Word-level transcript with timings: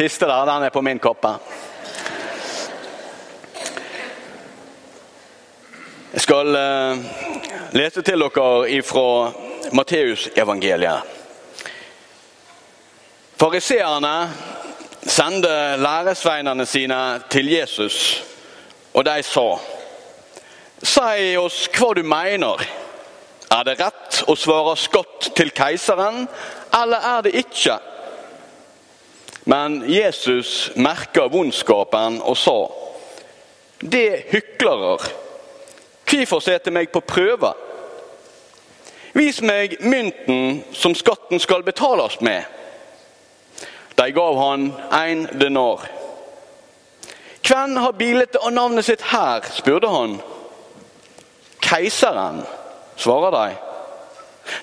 Siste 0.00 0.26
der, 0.26 0.46
den 0.46 0.62
er 0.62 0.70
på 0.70 0.80
min 0.80 0.98
koppe. 0.98 1.28
Jeg 6.12 6.20
skal 6.24 6.56
eh, 6.56 7.02
lese 7.76 8.00
til 8.02 8.24
dere 8.24 8.78
fra 8.80 9.32
Matteusevangeliet. 9.76 11.02
Fariseerne 13.36 14.14
sendte 15.04 15.52
læresveinene 15.84 16.66
sine 16.66 17.20
til 17.28 17.52
Jesus, 17.52 18.24
og 18.94 19.04
de 19.04 19.20
sa 19.22 19.46
Si 20.80 21.36
oss 21.36 21.66
hva 21.76 21.92
du 21.92 22.02
mener. 22.02 22.64
Er 23.52 23.68
det 23.68 23.76
rett 23.84 24.24
å 24.24 24.32
svare 24.32 24.78
skatt 24.80 25.34
til 25.36 25.52
keiseren, 25.52 26.24
eller 26.72 27.08
er 27.18 27.28
det 27.28 27.36
ikke? 27.44 27.80
Men 29.44 29.82
Jesus 29.88 30.70
merka 30.76 31.26
vondskapen 31.28 32.20
og 32.22 32.36
sa, 32.36 32.58
Det 33.80 34.24
hyklere, 34.28 34.98
hvorfor 36.04 36.40
setter 36.44 36.70
meg 36.70 36.90
på 36.92 37.00
prøve? 37.00 37.54
Vis 39.16 39.40
meg 39.42 39.78
mynten 39.80 40.60
som 40.76 40.94
skatten 40.94 41.40
skal 41.40 41.64
betales 41.64 42.20
med. 42.20 42.44
De 43.96 44.12
gav 44.12 44.36
han 44.38 44.68
en 44.92 45.24
denar. 45.40 45.88
Hvem 47.48 47.76
har 47.76 47.92
bildet 47.92 48.36
av 48.36 48.52
navnet 48.52 48.84
sitt 48.84 49.02
her? 49.10 49.42
spurte 49.50 49.88
han. 49.88 50.20
Keiseren, 51.64 52.44
svarer 52.96 53.34
de. 53.34 53.56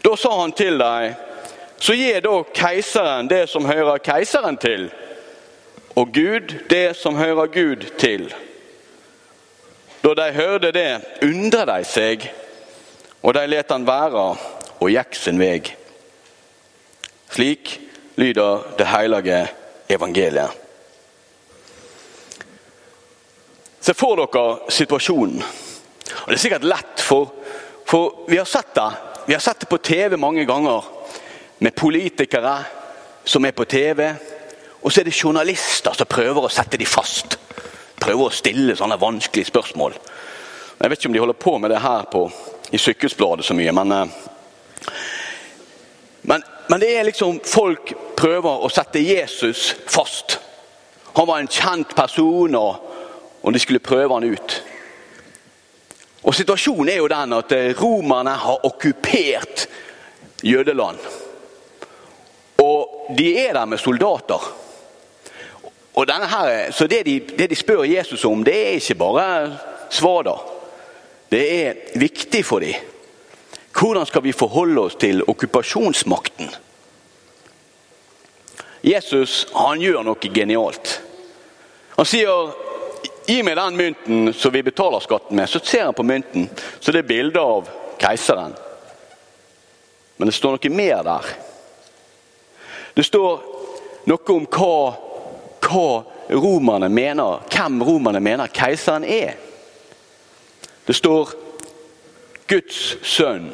Da 0.06 0.16
sa 0.16 0.32
han 0.42 0.52
til 0.52 0.80
dem, 0.80 1.18
så 1.80 1.94
gi 1.94 2.12
da 2.24 2.34
keiseren 2.54 3.30
det 3.30 3.46
som 3.50 3.66
hører 3.66 4.02
keiseren 4.02 4.58
til, 4.58 4.90
og 5.96 6.14
Gud 6.14 6.54
det 6.70 6.96
som 6.98 7.16
hører 7.16 7.48
Gud 7.54 7.88
til. 7.98 8.30
Da 10.04 10.14
de 10.14 10.34
hørte 10.34 10.72
det, 10.72 11.02
undret 11.26 11.68
de 11.68 11.84
seg, 11.86 12.28
og 13.22 13.34
de 13.34 13.48
let 13.48 13.72
han 13.72 13.88
være 13.88 14.28
og 14.78 14.90
gikk 14.94 15.18
sin 15.18 15.42
vei. 15.42 15.62
Slik 17.34 17.74
lyder 18.16 18.76
det 18.78 18.88
hellige 18.88 19.42
evangeliet. 19.90 20.64
Se 23.82 23.94
for 23.94 24.20
dere 24.20 24.72
situasjonen. 24.74 25.44
Og 26.24 26.28
Det 26.28 26.36
er 26.36 26.42
sikkert 26.42 26.64
lett, 26.68 27.02
for, 27.02 27.34
for 27.86 28.24
vi 28.28 28.38
har 28.38 28.46
sett 28.46 28.74
det. 28.76 28.90
Vi 29.28 29.34
har 29.34 29.40
sett 29.44 29.60
det 29.60 29.70
på 29.70 29.78
TV 29.78 30.18
mange 30.18 30.46
ganger. 30.46 30.84
Med 31.60 31.76
politikere 31.76 32.64
som 33.24 33.46
er 33.46 33.52
på 33.52 33.66
TV. 33.66 34.14
Og 34.82 34.92
så 34.92 35.02
er 35.02 35.08
det 35.10 35.18
journalister 35.24 35.96
som 35.98 36.10
prøver 36.10 36.46
å 36.46 36.52
sette 36.54 36.78
dem 36.78 36.88
fast. 36.90 37.38
Prøver 37.98 38.28
å 38.28 38.34
stille 38.34 38.76
sånne 38.78 39.00
vanskelige 39.02 39.50
spørsmål. 39.50 39.98
Jeg 40.78 40.90
vet 40.90 41.00
ikke 41.00 41.10
om 41.10 41.16
de 41.18 41.24
holder 41.24 41.40
på 41.42 41.58
med 41.58 41.74
det 41.74 41.82
her 41.82 42.06
på, 42.12 42.28
i 42.72 42.78
Sykehusbladet 42.78 43.46
så 43.46 43.56
mye, 43.58 43.72
men, 43.74 43.92
eh, 43.92 44.92
men, 46.30 46.44
men 46.70 46.80
det 46.80 46.92
er 46.94 47.08
liksom 47.08 47.40
Folk 47.46 47.94
prøver 48.18 48.64
å 48.64 48.70
sette 48.70 49.02
Jesus 49.02 49.72
fast. 49.90 50.38
Han 51.18 51.28
var 51.28 51.42
en 51.42 51.50
kjent 51.50 51.96
person, 51.98 52.56
og, 52.56 52.76
og 53.42 53.54
de 53.54 53.60
skulle 53.60 53.82
prøve 53.82 54.14
han 54.14 54.30
ut. 54.30 54.58
Og 56.22 56.36
Situasjonen 56.36 56.94
er 56.94 57.02
jo 57.02 57.10
den 57.10 57.34
at 57.34 57.58
eh, 57.58 57.74
romerne 57.82 58.38
har 58.38 58.66
okkupert 58.70 59.66
Jødeland. 60.46 61.02
Og 62.68 63.16
de 63.18 63.32
er 63.40 63.54
der 63.56 63.66
med 63.66 63.80
soldater. 63.80 64.44
Og 65.98 66.06
denne 66.08 66.28
her, 66.30 66.72
så 66.72 66.88
det 66.88 67.06
de, 67.08 67.20
det 67.40 67.50
de 67.50 67.56
spør 67.58 67.88
Jesus 67.88 68.26
om, 68.26 68.44
det 68.46 68.56
er 68.56 68.78
ikke 68.78 69.00
bare 69.00 69.58
svar, 69.90 70.28
da. 70.28 70.36
Det 71.32 71.44
er 71.64 72.00
viktig 72.00 72.44
for 72.46 72.64
dem. 72.64 72.76
Hvordan 73.78 74.06
skal 74.06 74.24
vi 74.24 74.32
forholde 74.32 74.82
oss 74.82 74.96
til 74.96 75.24
okkupasjonsmakten? 75.28 76.50
Jesus 78.84 79.48
han 79.56 79.82
gjør 79.82 80.06
noe 80.06 80.32
genialt. 80.34 81.02
Han 81.98 82.08
sier 82.08 82.56
Gi 83.28 83.42
meg 83.44 83.58
den 83.60 83.76
mynten 83.76 84.30
som 84.32 84.54
vi 84.56 84.62
betaler 84.64 85.04
skatten 85.04 85.36
med. 85.36 85.50
Så 85.52 85.60
ser 85.60 85.84
han 85.84 85.96
på 85.96 86.06
mynten, 86.08 86.46
så 86.80 86.94
det 86.96 87.02
er 87.02 87.10
bilde 87.10 87.42
av 87.44 87.68
keiseren. 88.00 88.54
Men 90.16 90.32
det 90.32 90.36
står 90.38 90.56
noe 90.56 90.72
mer 90.72 91.02
der. 91.04 91.28
Det 92.98 93.06
står 93.06 93.42
noe 94.10 94.34
om 94.34 94.46
hva, 94.50 94.78
hva 95.62 95.90
romerne 96.34 96.90
mener, 96.90 97.44
hvem 97.54 97.84
romerne 97.86 98.22
mener 98.26 98.50
keiseren 98.50 99.06
er. 99.06 99.36
Det 100.88 100.96
står 100.98 101.36
Guds 102.50 102.80
sønn, 103.06 103.52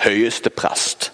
høyeste 0.00 0.50
prest. 0.54 1.10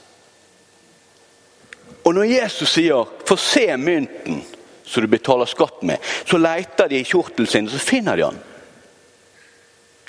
Og 2.05 2.15
når 2.15 2.31
Jesus 2.31 2.69
sier 2.73 3.09
'få 3.27 3.37
se 3.37 3.77
mynten', 3.77 4.45
som 4.85 5.03
du 5.03 5.09
betaler 5.09 5.45
skatt 5.45 5.83
med. 5.83 5.99
Så 6.25 6.39
leter 6.39 6.89
de 6.89 7.01
i 7.01 7.05
kjortelen 7.05 7.47
sin, 7.47 7.67
og 7.67 7.73
så 7.73 7.79
finner 7.79 8.17
de 8.17 8.25
han. 8.25 8.39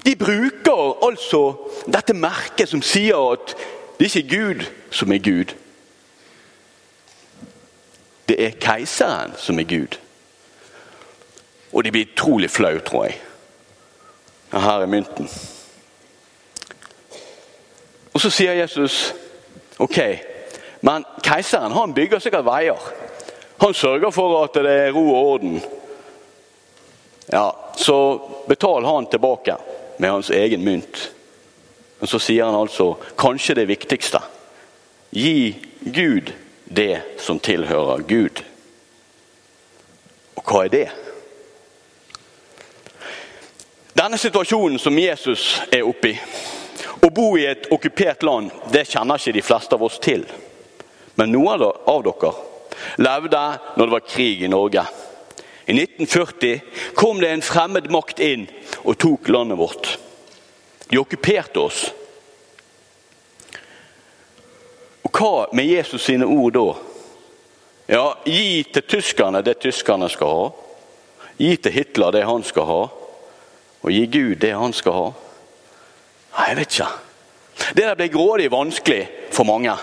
De 0.05 0.15
bruker 0.15 1.05
altså 1.05 1.41
dette 1.91 2.15
merket 2.15 2.69
som 2.69 2.81
sier 2.81 3.19
at 3.33 3.55
det 3.97 4.07
er 4.07 4.21
ikke 4.21 4.37
Gud 4.37 4.63
som 4.95 5.11
er 5.11 5.17
Gud. 5.17 5.51
Det 8.29 8.37
er 8.37 8.57
keiseren 8.61 9.33
som 9.41 9.59
er 9.59 9.65
Gud. 9.65 9.97
Og 11.73 11.83
de 11.83 11.91
blir 11.91 12.05
utrolig 12.11 12.49
flau, 12.49 12.75
tror 12.85 13.07
jeg. 13.07 13.15
Her 14.53 14.83
er 14.83 14.89
mynten. 14.89 15.29
Og 18.13 18.21
så 18.21 18.29
sier 18.33 18.57
Jesus 18.57 19.13
ok, 19.81 19.97
men 20.85 21.05
keiseren 21.25 21.73
han 21.73 21.93
bygger 21.93 22.21
sikkert 22.21 22.45
veier. 22.45 22.89
Han 23.61 23.73
sørger 23.73 24.13
for 24.13 24.43
at 24.43 24.57
det 24.57 24.73
er 24.73 24.91
ro 24.93 25.05
og 25.09 25.31
orden. 25.33 25.61
Ja, 27.31 27.49
Så 27.77 28.21
betal 28.47 28.85
han 28.85 29.05
tilbake 29.05 29.55
med 29.97 30.09
hans 30.09 30.29
egen 30.29 30.63
mynt. 30.63 31.11
Men 31.99 32.07
så 32.07 32.19
sier 32.19 32.45
han 32.45 32.55
altså 32.55 32.93
kanskje 33.17 33.55
det 33.55 33.67
viktigste. 33.67 34.19
Gi 35.11 35.55
Gud 35.93 36.33
det 36.69 37.01
som 37.18 37.39
tilhører 37.39 38.06
Gud. 38.07 38.44
Og 40.38 40.44
hva 40.45 40.63
er 40.66 40.74
det? 40.74 40.88
Denne 43.98 44.18
situasjonen 44.21 44.80
som 44.80 44.98
Jesus 45.00 45.57
er 45.74 45.83
oppe 45.83 46.13
i, 46.13 46.19
å 47.04 47.10
bo 47.12 47.33
i 47.39 47.48
et 47.50 47.68
okkupert 47.74 48.24
land, 48.24 48.54
det 48.71 48.86
kjenner 48.88 49.19
ikke 49.19 49.36
de 49.36 49.44
fleste 49.44 49.75
av 49.75 49.83
oss 49.83 49.98
til. 50.04 50.24
Men 51.19 51.33
noen 51.33 51.66
av 51.66 52.04
dere 52.06 52.31
levde 53.04 53.44
når 53.75 53.83
det 53.83 53.95
var 53.95 54.07
krig 54.07 54.44
i 54.44 54.51
Norge. 54.51 54.86
I 55.66 55.75
1940 55.75 56.94
kom 56.95 57.19
det 57.19 57.33
en 57.33 57.45
fremmed 57.45 57.89
makt 57.92 58.21
inn 58.24 58.48
og 58.86 58.98
tok 58.98 59.27
landet 59.30 59.60
vårt. 59.60 59.92
De 60.89 60.98
okkuperte 60.98 61.62
oss. 61.62 61.89
Og 65.09 65.17
hva 65.17 65.47
med 65.57 65.65
Jesus 65.65 66.03
sine 66.06 66.25
ord 66.29 66.53
da? 66.53 66.67
Ja, 67.89 68.03
gi 68.25 68.61
til 68.69 68.85
tyskerne 68.85 69.41
det 69.41 69.57
tyskerne 69.63 70.09
skal 70.13 70.29
ha. 70.29 70.50
Gi 71.39 71.56
til 71.57 71.73
Hitler 71.73 72.13
det 72.13 72.27
han 72.27 72.45
skal 72.45 72.67
ha. 72.69 72.81
Og 73.81 73.89
gi 73.89 74.03
Gud 74.06 74.35
det 74.44 74.53
han 74.53 74.75
skal 74.75 74.94
ha. 74.94 75.07
Nei, 76.35 76.45
jeg 76.51 76.59
vet 76.59 76.77
ikke. 76.77 76.91
Det 77.73 77.88
der 77.88 77.97
ble 77.97 78.09
grådig 78.13 78.51
vanskelig 78.53 79.01
for 79.33 79.50
mange. 79.50 79.73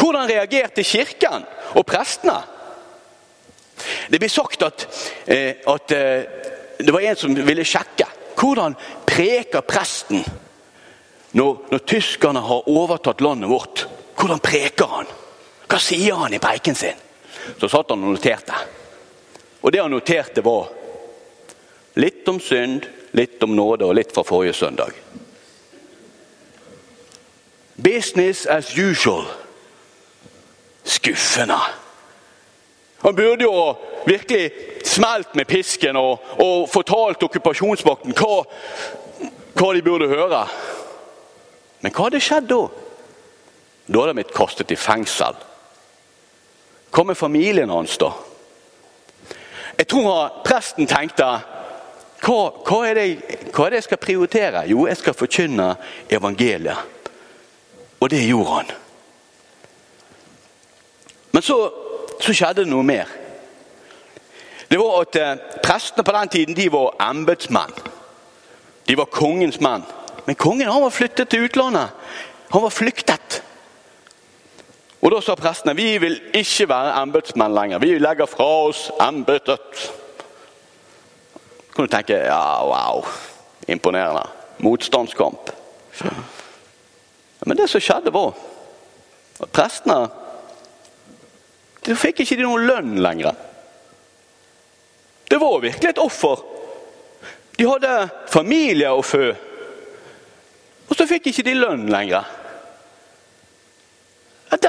Hvordan 0.00 0.26
reagerte 0.28 0.82
Kirken 0.82 1.46
og 1.78 1.86
prestene? 1.86 2.40
Det 4.10 4.18
blir 4.18 4.32
sagt 4.32 4.66
at, 4.66 4.88
eh, 5.30 5.62
at 5.66 5.94
eh, 5.94 6.26
det 6.82 6.92
var 6.92 7.06
en 7.06 7.16
som 7.16 7.34
ville 7.38 7.64
sjekke. 7.64 8.10
Hvordan 8.34 8.74
preker 9.06 9.62
presten 9.62 10.24
når, 11.38 11.68
når 11.70 11.86
tyskerne 11.86 12.42
har 12.42 12.70
overtatt 12.70 13.22
landet 13.22 13.50
vårt? 13.50 13.86
Hvordan 14.16 14.40
preker 14.42 14.90
han? 14.90 15.10
Hva 15.68 15.80
sier 15.82 16.14
han 16.20 16.34
i 16.34 16.42
preken 16.42 16.76
sin? 16.78 17.00
Så 17.60 17.68
satt 17.68 17.90
han 17.90 18.04
og 18.04 18.14
noterte. 18.14 18.56
Og 19.60 19.72
det 19.72 19.80
han 19.80 19.92
noterte, 19.92 20.44
var 20.44 20.68
litt 22.00 22.28
om 22.28 22.40
synd, 22.40 22.86
litt 23.16 23.42
om 23.42 23.54
nåde 23.56 23.86
og 23.86 23.96
litt 23.96 24.12
fra 24.14 24.24
forrige 24.26 24.56
søndag. 24.58 24.92
Business 27.74 28.46
as 28.46 28.70
usual 28.78 29.26
skuffende. 30.84 31.58
Han 32.98 33.16
burde 33.16 33.44
jo 33.44 33.74
virkelig 34.06 34.52
smelt 34.84 35.34
med 35.34 35.46
pisken 35.46 35.96
og, 35.96 36.20
og 36.40 36.68
fortalt 36.72 37.22
okkupasjonsmakten 37.22 38.14
hva, 38.16 38.44
hva, 39.54 39.68
de 39.74 39.82
burde 39.84 40.08
høre. 40.08 40.44
Men 41.80 41.92
hva 41.92 42.08
hadde 42.08 42.22
skjedd 42.24 42.48
da? 42.52 42.62
Da 43.86 44.00
er 44.00 44.12
de 44.12 44.20
blitt 44.20 44.32
kastet 44.34 44.72
i 44.72 44.78
fengsel. 44.80 45.36
Hva 46.94 47.04
med 47.04 47.18
familien 47.18 47.72
hans, 47.72 47.98
da? 48.00 48.12
Jeg 49.74 49.88
tror 49.90 50.40
presten 50.46 50.86
tenkte 50.86 51.26
hva, 52.24 52.38
hva, 52.64 52.78
er 52.88 52.96
det, 52.96 53.06
hva, 53.50 53.66
er 53.66 53.74
det, 53.74 53.80
jeg 53.82 53.86
skal 53.88 54.00
prioritere? 54.00 54.62
Jo, 54.70 54.86
jeg 54.88 54.96
skal 54.96 55.16
forkynne 55.18 55.74
evangeliet. 56.08 56.78
Og 58.00 58.10
det 58.10 58.22
gjorde 58.24 58.54
han. 58.54 58.70
Men 61.34 61.44
så, 61.44 61.58
så 62.22 62.32
skjedde 62.32 62.62
det 62.62 62.70
noe 62.70 62.86
mer. 62.86 63.10
Det 64.70 64.78
var 64.80 65.02
at 65.02 65.18
eh, 65.20 65.42
Prestene 65.64 66.06
på 66.06 66.14
den 66.16 66.32
tiden 66.32 66.56
de 66.56 66.70
var 66.72 66.94
embetsmenn. 67.10 67.76
De 68.88 68.96
var 68.96 69.12
kongens 69.12 69.60
menn. 69.64 69.84
Men 70.24 70.40
kongen 70.40 70.70
han 70.70 70.84
var 70.84 70.94
flyttet 70.94 71.28
til 71.28 71.44
utlandet. 71.48 71.92
Han 72.54 72.64
var 72.64 72.72
flyktet. 72.72 73.23
Og 75.04 75.12
Da 75.12 75.20
sa 75.20 75.34
prestene 75.36 75.76
vi 75.76 75.98
vil 76.00 76.16
ikke 76.32 76.68
være 76.68 76.94
embetsmenn 77.02 77.54
lenger. 77.54 77.82
Vi 77.82 77.98
legger 77.98 78.26
fra 78.26 78.46
oss 78.68 78.86
embetet. 79.00 79.90
kan 81.74 81.84
du 81.84 81.90
tenke 81.90 82.14
ja, 82.14 82.64
wow, 82.64 83.04
imponerende. 83.68 84.22
Motstandskamp. 84.58 85.50
Men 87.44 87.56
det 87.56 87.68
som 87.70 87.80
skjedde, 87.80 88.12
var 88.14 88.32
at 89.42 89.50
prestene 89.52 90.08
de 91.84 91.96
fikk 91.96 92.22
ikke 92.22 92.38
de 92.38 92.46
noen 92.46 92.64
lønn 92.64 92.94
lenger. 93.04 93.34
Det 95.28 95.40
var 95.40 95.60
virkelig 95.60 95.90
et 95.90 96.00
offer. 96.00 96.40
De 97.58 97.66
hadde 97.68 98.08
familie 98.32 98.88
å 98.88 99.02
fø. 99.04 99.34
Og 100.88 100.96
så 100.96 101.06
fikk 101.10 101.28
ikke 101.28 101.44
de 101.44 101.58
lønn 101.58 101.84
lenger. 101.92 102.24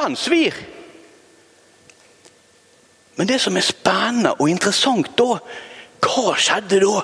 Den 0.06 0.16
svir. 0.16 0.54
Men 3.16 3.28
det 3.28 3.40
som 3.42 3.58
er 3.58 3.66
spennende 3.66 4.36
og 4.38 4.50
interessant 4.50 5.16
da, 5.18 5.40
hva 6.06 6.34
skjedde 6.38 6.82
da? 6.84 7.00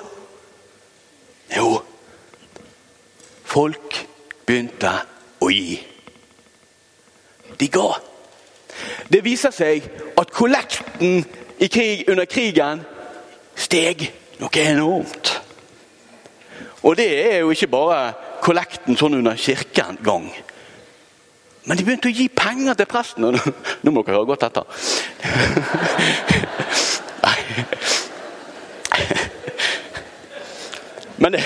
Jo, 1.56 1.70
folk 3.42 3.96
begynte 4.46 4.92
å 5.42 5.48
gi. 5.50 5.80
De 7.58 7.68
ga. 7.74 7.88
Det 9.10 9.24
viser 9.24 9.50
seg 9.50 9.88
at 10.18 10.30
kollekten 10.30 11.24
krig, 11.58 12.06
under 12.06 12.30
krigen 12.30 12.86
steg 13.58 14.06
noe 14.38 14.62
enormt. 14.62 15.34
Og 16.86 16.96
det 17.02 17.10
er 17.32 17.36
jo 17.42 17.50
ikke 17.50 17.70
bare 17.72 18.00
kollekten 18.42 18.98
sånn 18.98 19.18
under 19.18 19.38
kirkegang. 19.38 20.30
Men 21.64 21.78
de 21.78 21.84
begynte 21.86 22.10
å 22.10 22.14
gi 22.14 22.26
penger 22.28 22.74
til 22.78 22.88
presten. 22.90 23.22
Nå 23.82 23.92
må 23.94 24.02
dere 24.02 24.16
høre 24.18 24.30
godt 24.32 24.48
etter. 24.48 24.64
Men 31.22 31.36
det, 31.36 31.42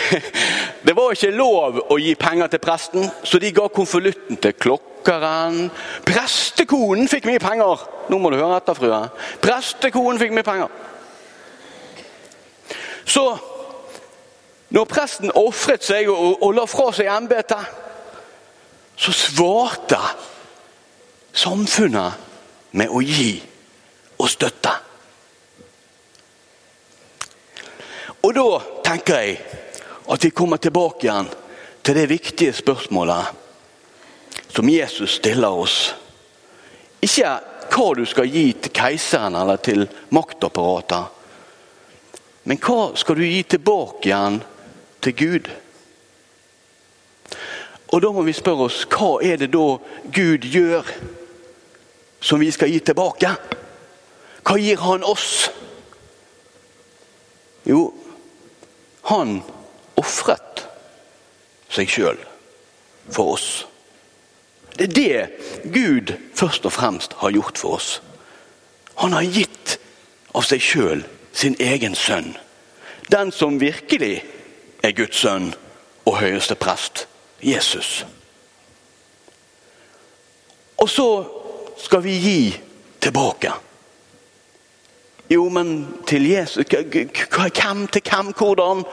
det, 0.87 0.95
var 0.97 1.13
ikke 1.13 1.35
lov 1.37 1.83
å 1.93 1.99
gi 2.01 2.15
penger 2.17 2.49
til 2.49 2.63
presten, 2.65 3.11
så 3.29 3.37
de 3.43 3.53
ga 3.53 3.67
konvolutten 3.69 4.39
til 4.41 4.55
klokkeren. 4.57 5.67
Prestekonen 6.07 7.11
fikk 7.13 7.29
mye 7.29 7.43
penger! 7.43 7.85
Nå 8.09 8.17
må 8.23 8.31
du 8.33 8.39
høre 8.41 8.57
etter, 8.57 8.79
frue. 8.79 9.03
Prestekonen 9.45 10.21
fikk 10.23 10.33
mye 10.33 10.47
penger. 10.47 10.73
Så 13.05 13.27
når 14.73 14.89
presten 14.91 15.35
ofret 15.37 15.85
seg 15.85 16.09
og, 16.11 16.41
og 16.41 16.57
la 16.57 16.65
fra 16.71 16.89
seg 16.97 17.13
embetet 17.13 17.85
så 18.97 19.13
svarte 19.13 20.01
samfunnet 21.37 22.13
med 22.77 22.89
å 22.93 23.03
gi 23.05 23.37
og 24.17 24.31
støtte. 24.33 24.73
Og 28.25 28.35
da 28.35 28.47
tenker 28.89 29.21
jeg 29.23 29.37
at 30.07 30.25
vi 30.25 30.31
kommer 30.35 30.59
tilbake 30.63 31.07
igjen 31.07 31.29
til 31.87 31.95
det 31.95 32.09
viktige 32.11 32.55
spørsmålet 32.57 33.27
som 34.51 34.71
Jesus 34.71 35.19
stiller 35.21 35.53
oss. 35.53 35.95
Ikke 37.05 37.37
hva 37.71 37.91
du 37.95 38.05
skal 38.09 38.31
gi 38.31 38.49
til 38.57 38.73
keiseren 38.75 39.37
eller 39.39 39.61
til 39.63 39.85
maktapparatet. 40.15 41.13
Men 42.47 42.61
hva 42.63 42.95
skal 42.99 43.19
du 43.19 43.25
gi 43.27 43.43
tilbake 43.57 44.09
igjen 44.09 44.41
til 45.05 45.17
Gud? 45.19 45.51
Og 47.95 48.03
da 48.03 48.11
må 48.13 48.25
vi 48.27 48.35
spørre 48.35 48.67
oss 48.67 48.83
hva 48.91 49.17
er 49.23 49.39
det 49.41 49.53
da 49.55 49.67
Gud 50.15 50.47
gjør 50.51 50.89
som 52.21 52.43
vi 52.43 52.51
skal 52.55 52.73
gi 52.73 52.81
tilbake? 52.83 53.31
Hva 54.47 54.57
gir 54.59 54.81
han 54.83 55.07
oss? 55.07 55.49
Jo, 57.67 57.91
han 59.11 59.41
ofret 59.99 60.67
seg 61.73 61.91
sjøl 61.91 62.19
for 63.11 63.35
oss. 63.35 63.49
Det 64.77 64.91
er 64.91 64.95
det 64.95 65.73
Gud 65.73 66.13
først 66.37 66.67
og 66.69 66.75
fremst 66.75 67.17
har 67.23 67.35
gjort 67.35 67.59
for 67.59 67.79
oss. 67.79 67.91
Han 69.03 69.15
har 69.17 69.27
gitt 69.27 69.77
av 70.37 70.45
seg 70.47 70.63
sjøl 70.63 71.05
sin 71.37 71.57
egen 71.61 71.95
sønn. 71.97 72.35
Den 73.13 73.33
som 73.33 73.61
virkelig 73.61 74.25
er 74.85 74.95
Guds 74.97 75.21
sønn 75.23 75.53
og 76.07 76.19
høyeste 76.21 76.57
prest. 76.59 77.07
Jesus. 77.43 78.07
Og 80.77 80.89
så 80.89 81.25
skal 81.79 82.05
vi 82.05 82.11
gi 82.11 82.61
tilbake. 83.01 83.53
Jo, 85.31 85.49
men 85.49 85.95
til 86.07 86.29
Jesus 86.31 86.67
Hvem 86.67 86.91
til 87.89 88.03
hvem? 88.11 88.33
Hvordan? 88.37 88.85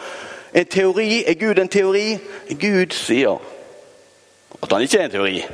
En 0.53 0.65
teori? 0.65 1.23
Er 1.27 1.33
Gud 1.33 1.61
en 1.61 1.69
teori? 1.69 2.17
Gud 2.49 2.93
sier 2.93 3.41
at 4.63 4.71
han 4.71 4.81
ikke 4.81 4.97
er 4.97 5.05
en 5.05 5.11
teori. 5.11 5.45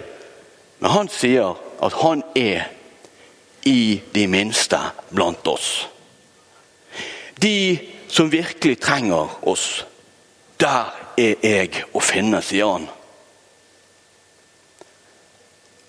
Men 0.79 0.91
han 0.91 1.09
sier 1.09 1.55
at 1.83 1.93
han 2.01 2.23
er 2.35 2.67
i 3.65 4.01
de 4.15 4.27
minste 4.27 4.77
blant 5.13 5.47
oss. 5.47 5.87
De 7.41 7.79
som 8.07 8.31
virkelig 8.31 8.79
trenger 8.79 9.47
oss. 9.47 9.85
Der 10.59 10.98
er 11.19 11.43
jeg 11.43 11.83
å 11.93 12.01
finne, 12.03 12.41
sier 12.45 12.71
han. 12.71 12.87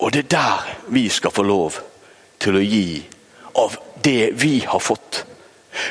Og 0.01 0.13
det 0.13 0.25
er 0.25 0.31
der 0.33 0.69
vi 0.89 1.07
skal 1.13 1.33
få 1.33 1.45
lov 1.45 1.77
til 2.41 2.57
å 2.57 2.63
gi 2.65 3.01
av 3.61 3.77
det 4.03 4.31
vi 4.41 4.59
har 4.65 4.81
fått. 4.81 5.25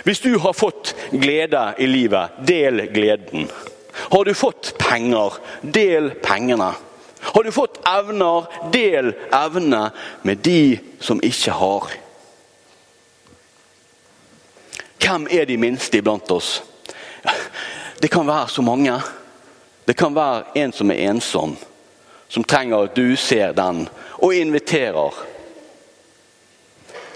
Hvis 0.04 0.20
du 0.20 0.34
har 0.38 0.52
fått 0.52 0.94
glede 1.10 1.62
i 1.78 1.86
livet, 1.86 2.40
del 2.46 2.86
gleden. 2.92 3.48
Har 4.10 4.24
du 4.24 4.34
fått 4.34 4.74
penger, 4.78 5.38
del 5.62 6.10
pengene. 6.22 6.72
Har 7.20 7.44
du 7.44 7.52
fått 7.52 7.80
evner, 7.86 8.48
del 8.72 9.12
evnene 9.32 9.90
med 10.22 10.42
de 10.44 10.78
som 11.00 11.20
ikke 11.22 11.54
har. 11.56 11.90
Hvem 15.00 15.26
er 15.30 15.46
de 15.48 15.56
minste 15.60 16.00
iblant 16.00 16.30
oss? 16.32 16.60
Det 18.00 18.10
kan 18.10 18.26
være 18.26 18.48
så 18.48 18.64
mange. 18.64 18.98
Det 19.90 19.96
kan 19.96 20.14
være 20.14 20.44
en 20.54 20.72
som 20.72 20.90
er 20.90 21.00
ensom, 21.10 21.56
som 22.28 22.44
trenger 22.44 22.84
at 22.86 22.94
du 22.94 23.16
ser 23.18 23.50
den 23.58 23.88
og 24.22 24.34
inviterer. 24.34 25.16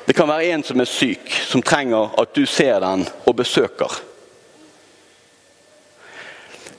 Det 0.06 0.16
kan 0.18 0.26
være 0.26 0.48
en 0.50 0.64
som 0.66 0.82
er 0.82 0.90
syk, 0.90 1.30
som 1.46 1.62
trenger 1.62 2.18
at 2.18 2.34
du 2.34 2.42
ser 2.50 2.82
den 2.82 3.06
og 3.26 3.36
besøker. 3.38 3.94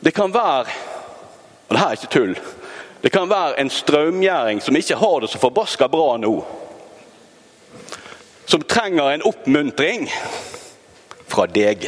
Det 0.04 0.12
kan 0.12 0.36
være 0.36 0.68
og 1.70 1.72
det 1.72 1.80
her 1.80 1.88
er 1.88 1.92
ikke 2.02 2.12
tull, 2.12 2.38
det 3.04 3.16
kan 3.16 3.30
være 3.32 3.60
en 3.64 3.70
strømgjæring 3.70 4.62
som 4.62 4.76
ikke 4.76 5.00
har 5.00 5.20
det 5.24 5.30
så 5.32 5.40
forbaska 5.40 5.88
bra 5.88 6.18
nå. 6.18 6.36
Som 8.46 8.68
trenger 8.68 9.14
en 9.14 9.24
oppmuntring 9.24 10.12
fra 11.32 11.48
deg. 11.48 11.88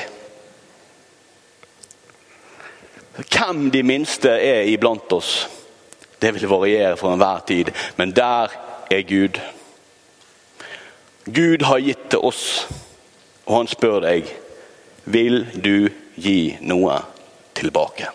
Hvem 3.18 3.72
de 3.72 3.84
minste 3.84 4.30
er 4.30 4.68
iblant 4.70 5.12
oss, 5.14 5.48
det 6.22 6.34
vil 6.36 6.50
variere 6.50 6.98
for 6.98 7.14
enhver 7.14 7.40
tid. 7.48 7.72
Men 7.98 8.12
der 8.16 8.54
er 8.92 9.02
Gud. 9.02 9.40
Gud 11.26 11.66
har 11.66 11.82
gitt 11.82 12.10
til 12.10 12.20
oss, 12.20 12.68
og 13.46 13.58
han 13.58 13.72
spør 13.72 14.00
deg 14.06 14.30
vil 15.08 15.46
du 15.56 15.90
gi 16.16 16.58
noe 16.62 17.00
tilbake. 17.58 18.12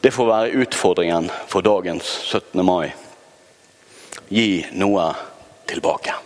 Det 0.00 0.12
får 0.14 0.26
være 0.26 0.62
utfordringen 0.64 1.28
for 1.48 1.60
dagens 1.60 2.08
17. 2.24 2.64
mai. 2.64 2.90
Gi 4.28 4.64
noe 4.72 5.10
tilbake. 5.68 6.16